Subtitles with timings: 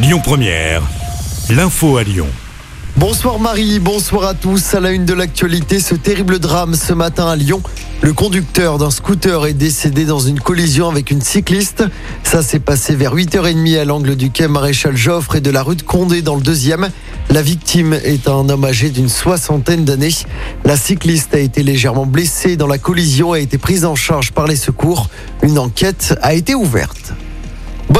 [0.00, 0.82] Lyon Première,
[1.50, 2.28] l'info à Lyon.
[2.96, 4.74] Bonsoir Marie, bonsoir à tous.
[4.74, 7.60] À la une de l'actualité, ce terrible drame ce matin à Lyon.
[8.00, 11.82] Le conducteur d'un scooter est décédé dans une collision avec une cycliste.
[12.22, 15.74] Ça s'est passé vers 8h30 à l'angle du quai Maréchal Joffre et de la rue
[15.74, 16.90] de Condé dans le deuxième.
[17.30, 20.14] La victime est un homme âgé d'une soixantaine d'années.
[20.64, 24.30] La cycliste a été légèrement blessée dans la collision et a été prise en charge
[24.30, 25.10] par les secours.
[25.42, 27.14] Une enquête a été ouverte.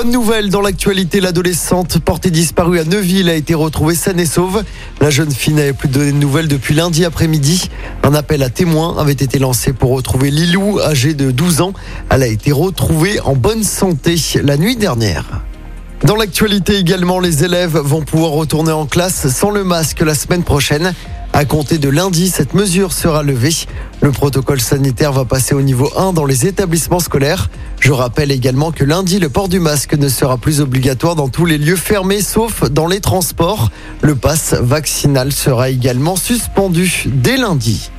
[0.00, 4.62] Bonne nouvelle dans l'actualité, l'adolescente portée disparue à Neuville a été retrouvée saine et sauve.
[5.00, 7.68] La jeune fille n'avait plus donné de nouvelles depuis lundi après-midi.
[8.04, 11.72] Un appel à témoins avait été lancé pour retrouver Lilou, âgée de 12 ans.
[12.10, 15.42] Elle a été retrouvée en bonne santé la nuit dernière.
[16.04, 20.44] Dans l'actualité également, les élèves vont pouvoir retourner en classe sans le masque la semaine
[20.44, 20.94] prochaine.
[21.38, 23.54] À compter de lundi, cette mesure sera levée.
[24.00, 27.48] Le protocole sanitaire va passer au niveau 1 dans les établissements scolaires.
[27.78, 31.44] Je rappelle également que lundi, le port du masque ne sera plus obligatoire dans tous
[31.44, 33.70] les lieux fermés, sauf dans les transports.
[34.00, 37.92] Le pass vaccinal sera également suspendu dès lundi.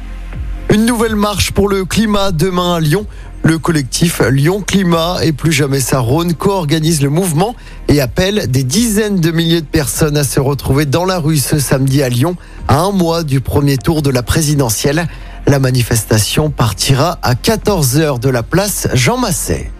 [0.71, 3.05] Une nouvelle marche pour le climat demain à Lyon.
[3.43, 7.55] Le collectif Lyon Climat et plus jamais ça Rhône co-organise le mouvement
[7.87, 11.57] et appelle des dizaines de milliers de personnes à se retrouver dans la rue ce
[11.57, 12.35] samedi à Lyon,
[12.67, 15.07] à un mois du premier tour de la présidentielle.
[15.47, 19.71] La manifestation partira à 14h de la place Jean Massé.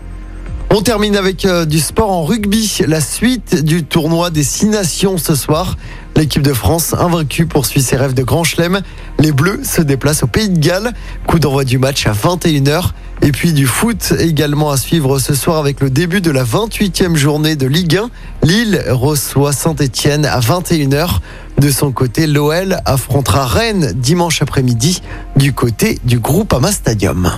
[0.72, 5.18] On termine avec euh, du sport en rugby, la suite du tournoi des six nations
[5.18, 5.78] ce soir.
[6.16, 8.82] L'équipe de France, invaincue, poursuit ses rêves de grand chelem.
[9.18, 10.94] Les Bleus se déplacent au Pays de Galles.
[11.26, 12.92] Coup d'envoi du match à 21h.
[13.22, 17.16] Et puis du foot également à suivre ce soir avec le début de la 28e
[17.16, 18.10] journée de Ligue 1.
[18.44, 21.20] Lille reçoit Saint-Etienne à 21h.
[21.58, 25.02] De son côté, l'OL affrontera Rennes dimanche après-midi
[25.36, 27.32] du côté du groupe Ama Stadium.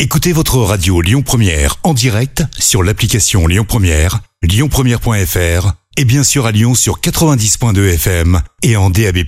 [0.00, 6.44] Écoutez votre radio Lyon Première en direct sur l'application Lyon Première, lyonpremière.fr et bien sûr
[6.44, 9.18] à Lyon sur 90.2 FM et en DAB+.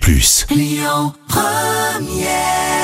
[0.51, 2.78] Lyon Première